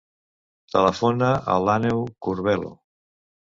Telefona 0.75 1.29
a 1.55 1.59
l'Àneu 1.67 2.03
Curbelo. 2.29 2.75